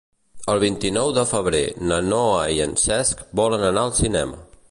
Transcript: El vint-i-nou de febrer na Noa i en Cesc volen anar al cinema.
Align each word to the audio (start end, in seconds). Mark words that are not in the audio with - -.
El 0.53 0.61
vint-i-nou 0.61 1.11
de 1.17 1.25
febrer 1.31 1.61
na 1.91 1.99
Noa 2.07 2.41
i 2.55 2.57
en 2.67 2.75
Cesc 2.87 3.23
volen 3.43 3.69
anar 3.71 3.85
al 3.87 3.97
cinema. 4.03 4.45